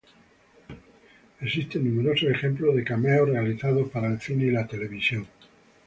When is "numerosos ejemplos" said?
1.85-2.75